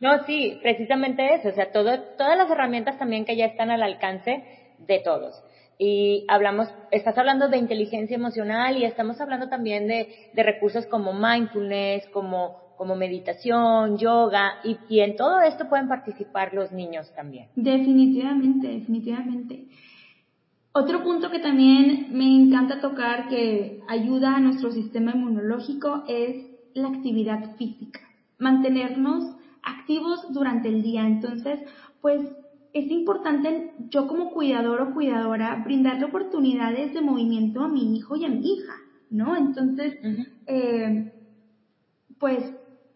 [0.00, 3.82] No, sí, precisamente eso, o sea, todo, todas las herramientas también que ya están al
[3.82, 4.42] alcance
[4.78, 5.42] de todos.
[5.78, 11.14] y hablamos, estás hablando de inteligencia emocional y estamos hablando también de, de recursos como
[11.14, 17.48] mindfulness, como, como meditación, yoga, y, y en todo esto pueden participar los niños también.
[17.56, 19.64] Definitivamente, definitivamente.
[20.72, 26.88] Otro punto que también me encanta tocar que ayuda a nuestro sistema inmunológico es la
[26.88, 28.00] actividad física,
[28.38, 31.06] mantenernos activos durante el día.
[31.06, 31.60] Entonces,
[32.00, 32.20] pues
[32.72, 38.24] es importante yo como cuidador o cuidadora brindarle oportunidades de movimiento a mi hijo y
[38.24, 38.74] a mi hija,
[39.10, 39.36] ¿no?
[39.36, 39.98] Entonces,
[40.46, 41.12] eh,
[42.18, 42.54] pues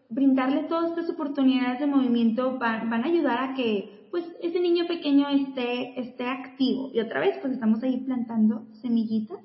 [0.09, 5.27] brindarle todas estas oportunidades de movimiento van, a ayudar a que pues ese niño pequeño
[5.29, 6.89] esté, esté activo.
[6.93, 9.39] Y otra vez, pues estamos ahí plantando semillitas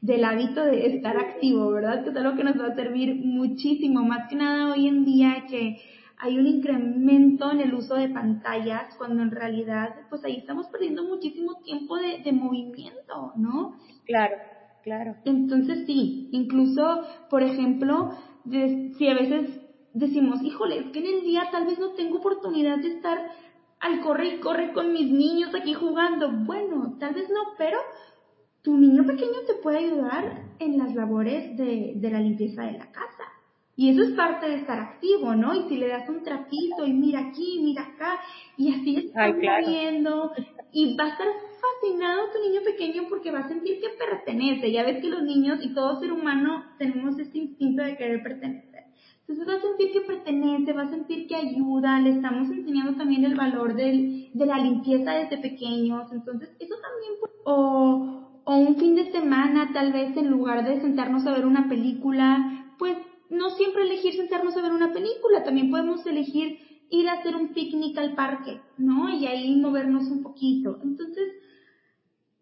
[0.00, 2.02] del hábito de estar activo, ¿verdad?
[2.02, 5.46] Que es algo que nos va a servir muchísimo, más que nada hoy en día
[5.48, 5.78] que
[6.22, 11.04] hay un incremento en el uso de pantallas cuando en realidad pues ahí estamos perdiendo
[11.04, 13.76] muchísimo tiempo de, movimiento, ¿no?
[14.04, 14.36] Claro,
[14.82, 15.16] claro.
[15.24, 18.12] Entonces sí, incluso, por ejemplo,
[18.98, 19.60] si a veces
[19.94, 23.18] decimos, híjole, es que en el día tal vez no tengo oportunidad de estar
[23.80, 26.30] al corre y corre con mis niños aquí jugando.
[26.30, 27.78] Bueno, tal vez no, pero
[28.62, 32.90] tu niño pequeño te puede ayudar en las labores de, de la limpieza de la
[32.90, 33.24] casa
[33.80, 35.54] y eso es parte de estar activo, ¿no?
[35.54, 38.20] Y si le das un trapito y mira aquí, mira acá,
[38.58, 40.32] y así está moviendo,
[40.70, 41.26] y va a estar
[41.62, 44.70] fascinado tu niño pequeño porque va a sentir que pertenece.
[44.70, 48.84] Ya ves que los niños y todo ser humano tenemos este instinto de querer pertenecer.
[49.20, 53.24] Entonces va a sentir que pertenece, va a sentir que ayuda, le estamos enseñando también
[53.24, 56.12] el valor del, de la limpieza desde pequeños.
[56.12, 57.12] Entonces, eso también,
[57.44, 61.68] o, o un fin de semana, tal vez en lugar de sentarnos a ver una
[61.68, 62.96] película, pues
[63.28, 66.58] no siempre elegir sentarnos a ver una película, también podemos elegir
[66.90, 69.08] ir a hacer un picnic al parque, ¿no?
[69.08, 70.80] Y ahí movernos un poquito.
[70.82, 71.28] Entonces,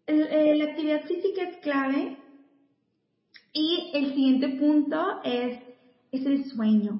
[0.07, 2.17] eh, la actividad física es clave.
[3.53, 5.59] Y el siguiente punto es,
[6.11, 6.99] es el sueño.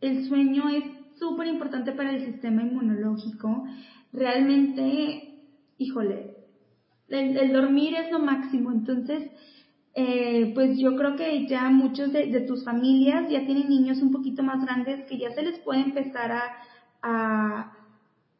[0.00, 0.84] El sueño es
[1.18, 3.64] súper importante para el sistema inmunológico.
[4.12, 5.42] Realmente,
[5.78, 6.33] híjole,
[7.08, 8.72] el dormir es lo máximo.
[8.72, 9.30] Entonces,
[9.96, 14.42] eh, pues yo creo que ya muchos de, tus familias ya tienen niños un poquito
[14.42, 16.32] más grandes que ya se les puede empezar
[17.00, 17.76] a,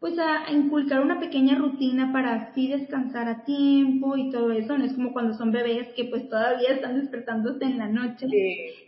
[0.00, 4.76] pues a, inculcar una pequeña rutina para así descansar a tiempo y todo eso.
[4.76, 8.26] No es como cuando son bebés que pues todavía están despertándose en la noche.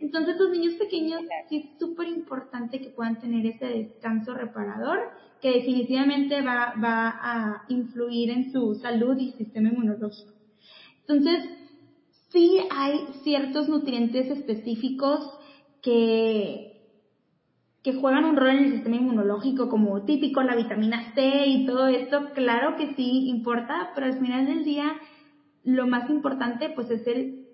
[0.01, 4.99] Entonces los niños pequeños sí es súper importante que puedan tener ese descanso reparador
[5.41, 10.33] que definitivamente va, va a influir en su salud y sistema inmunológico.
[11.01, 11.45] Entonces,
[12.31, 15.21] sí hay ciertos nutrientes específicos
[15.83, 16.77] que,
[17.83, 21.87] que juegan un rol en el sistema inmunológico, como típico la vitamina C y todo
[21.87, 24.93] esto, claro que sí importa, pero al final del día
[25.63, 27.47] lo más importante pues es el,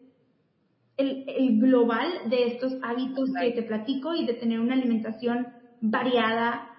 [0.96, 5.46] el, el global de estos hábitos que te platico y de tener una alimentación
[5.80, 6.71] variada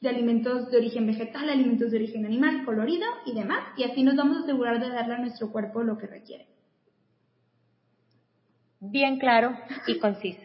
[0.00, 4.16] de alimentos de origen vegetal, alimentos de origen animal, colorido y demás, y así nos
[4.16, 6.46] vamos a asegurar de darle a nuestro cuerpo lo que requiere
[8.80, 9.52] bien claro
[9.86, 10.40] y conciso.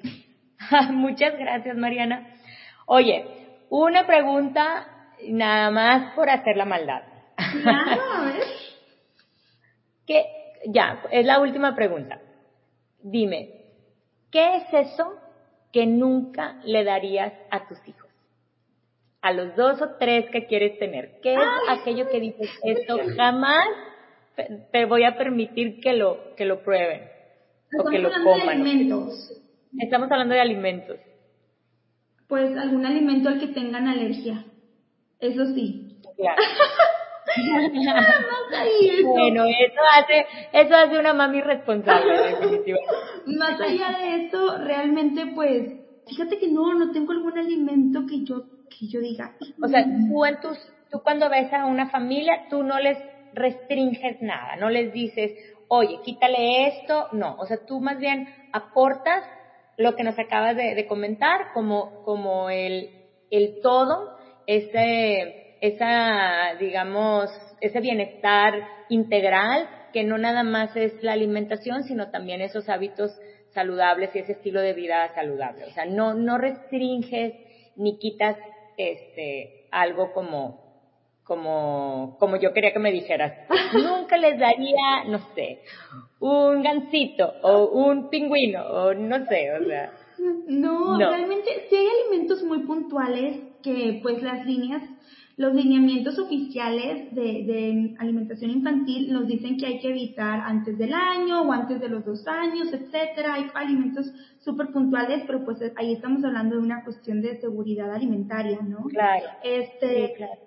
[0.91, 2.28] Muchas gracias, Mariana.
[2.86, 3.26] Oye,
[3.70, 4.88] una pregunta
[5.30, 7.04] nada más por hacer la maldad.
[7.62, 8.02] Claro,
[10.06, 10.26] ¿Qué?
[10.68, 12.20] Ya, es la última pregunta.
[13.02, 13.50] Dime,
[14.32, 15.20] ¿qué es eso
[15.72, 18.05] que nunca le darías a tus hijos?
[19.25, 21.19] A los dos o tres que quieres tener.
[21.23, 23.65] ¿Qué es aquello que dices, esto jamás
[24.71, 27.15] te voy a permitir que lo, que lo prueben?
[27.77, 28.63] o que lo coman.
[28.63, 29.41] De alimentos.
[29.79, 30.97] Estamos hablando de alimentos.
[32.27, 34.45] Pues algún alimento al que tengan alergia.
[35.19, 35.97] Eso sí.
[36.17, 36.41] Claro.
[39.03, 42.93] Bueno, eso hace, eso hace una mami responsable, definitivamente.
[43.25, 45.73] Más allá de eso, realmente, pues,
[46.07, 49.36] fíjate que no, no tengo algún alimento que yo, que yo diga.
[49.62, 50.58] O sea, tú en tus,
[50.89, 52.97] tú cuando ves a una familia, tú no les
[53.34, 55.32] restringes nada, no les dices,
[55.68, 59.24] oye, quítale esto, no, o sea, tú más bien aportas
[59.78, 62.89] lo que nos acabas de, comentar como, como el,
[63.30, 68.53] el todo, ese, esa, digamos, ese bienestar
[68.89, 73.11] integral que no nada más es la alimentación, sino también esos hábitos
[73.53, 75.66] saludables y ese estilo de vida saludable.
[75.66, 77.34] O sea, no, no restringes
[77.76, 78.38] ni quitas
[78.78, 80.65] este, algo como,
[81.23, 83.34] como, como yo quería que me dijeras.
[83.73, 85.61] Nunca les daría, no sé,
[86.19, 89.91] un gansito o un pingüino o no sé, o sea.
[90.47, 94.82] No, realmente sí hay alimentos muy puntuales que pues las líneas
[95.38, 101.41] los lineamientos oficiales de, alimentación infantil nos dicen que hay que evitar antes del año
[101.41, 103.33] o antes de los dos años, etcétera.
[103.33, 108.59] Hay alimentos súper puntuales, pero pues ahí estamos hablando de una cuestión de seguridad alimentaria,
[108.61, 108.83] ¿no?
[108.86, 109.25] Claro.
[109.43, 110.39] Este, claro.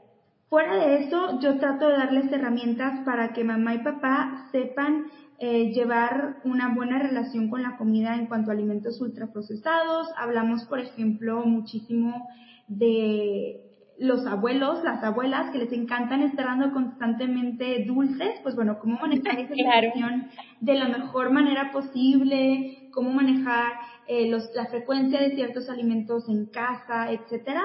[0.49, 5.09] Fuera de eso, yo trato de darles herramientas para que mamá y papá sepan
[5.39, 10.09] eh, llevar una buena relación con la comida en cuanto a alimentos ultraprocesados.
[10.17, 12.27] Hablamos, por ejemplo, muchísimo
[12.67, 13.68] de
[13.99, 19.39] los abuelos, las abuelas que les encantan estar dando constantemente dulces, pues bueno, cómo manejar
[19.41, 20.29] esa situación
[20.61, 23.73] de la mejor manera posible, cómo manejar
[24.07, 27.63] eh, los, la frecuencia de ciertos alimentos en casa, etcétera,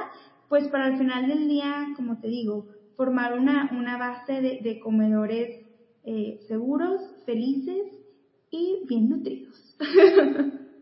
[0.48, 4.80] pues para el final del día, como te digo, formar una, una base de, de
[4.80, 5.50] comedores
[6.04, 7.84] eh, seguros, felices
[8.52, 9.78] y bien nutridos.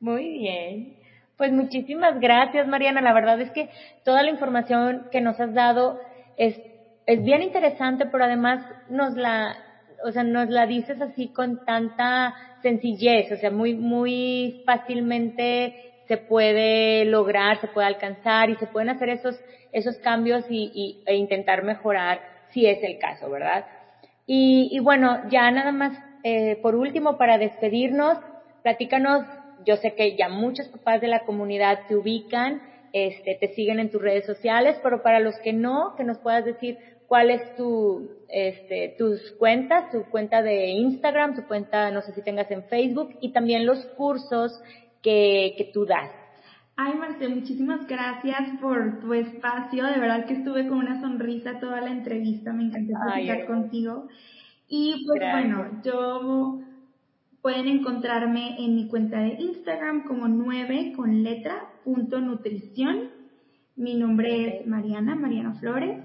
[0.00, 0.93] Muy bien.
[1.36, 3.00] Pues muchísimas gracias, Mariana.
[3.00, 3.68] La verdad es que
[4.04, 5.98] toda la información que nos has dado
[6.36, 6.60] es,
[7.06, 9.56] es bien interesante, pero además nos la,
[10.04, 15.74] o sea, nos la dices así con tanta sencillez, o sea, muy, muy fácilmente
[16.06, 21.14] se puede lograr, se puede alcanzar y se pueden hacer esos, esos cambios y, e
[21.16, 23.64] intentar mejorar si es el caso, ¿verdad?
[24.26, 28.18] Y, y bueno, ya nada más, eh, por último, para despedirnos,
[28.62, 29.24] platícanos
[29.66, 32.62] yo sé que ya muchos papás de la comunidad te ubican,
[32.92, 36.44] este, te siguen en tus redes sociales, pero para los que no, que nos puedas
[36.44, 42.12] decir cuál es tu, este, tus cuentas, tu cuenta de Instagram, tu cuenta, no sé
[42.12, 44.60] si tengas en Facebook, y también los cursos
[45.02, 46.10] que, que tú das.
[46.76, 49.84] Ay, Marce, muchísimas gracias por tu espacio.
[49.84, 52.52] De verdad que estuve con una sonrisa toda la entrevista.
[52.52, 54.08] Me encantó platicar contigo.
[54.66, 56.58] Y pues bueno, yo
[57.44, 63.10] Pueden encontrarme en mi cuenta de Instagram como 9 con letra punto nutrición.
[63.76, 66.02] Mi nombre es Mariana, Mariana Flores.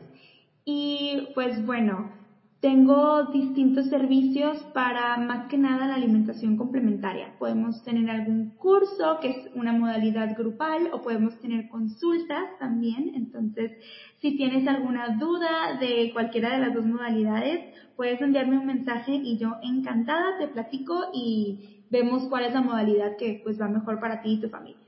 [0.66, 2.12] Y pues bueno,
[2.60, 7.34] tengo distintos servicios para más que nada la alimentación complementaria.
[7.40, 13.14] Podemos tener algún curso que es una modalidad grupal o podemos tener consultas también.
[13.16, 13.72] Entonces,
[14.20, 17.62] si tienes alguna duda de cualquiera de las dos modalidades,
[17.96, 23.16] puedes enviarme un mensaje y yo encantada te platico y vemos cuál es la modalidad
[23.16, 24.84] que pues va mejor para ti y tu familia.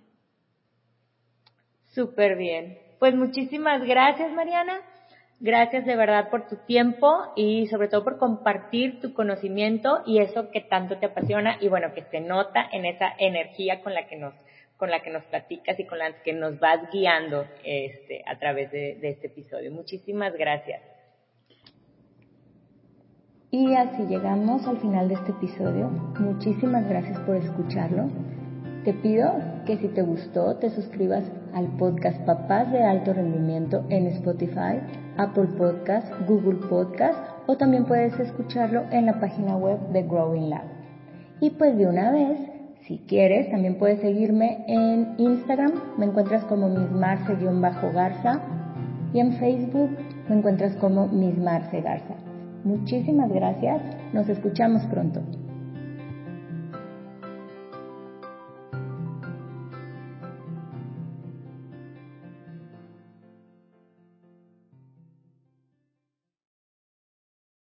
[1.85, 2.77] Súper bien.
[2.99, 4.81] Pues muchísimas gracias, Mariana.
[5.43, 10.51] Gracias de verdad por tu tiempo y sobre todo por compartir tu conocimiento y eso
[10.51, 14.17] que tanto te apasiona y bueno, que se nota en esa energía con la que
[14.17, 14.35] nos
[14.77, 18.71] con la que nos platicas y con la que nos vas guiando este, a través
[18.71, 19.71] de, de este episodio.
[19.71, 20.81] Muchísimas gracias.
[23.49, 25.87] Y así llegamos al final de este episodio.
[26.19, 28.09] Muchísimas gracias por escucharlo.
[28.85, 29.33] Te pido
[29.65, 31.23] que si te gustó te suscribas
[31.53, 34.79] al podcast Papás de Alto Rendimiento en Spotify,
[35.17, 40.65] Apple Podcast, Google Podcast o también puedes escucharlo en la página web de Growing Lab.
[41.39, 42.39] Y pues de una vez,
[42.81, 48.41] si quieres, también puedes seguirme en Instagram, me encuentras como mismarce-garza
[49.13, 49.89] y en Facebook
[50.29, 52.15] me encuentras como Mismarce Garza.
[52.63, 53.81] Muchísimas gracias,
[54.13, 55.21] nos escuchamos pronto.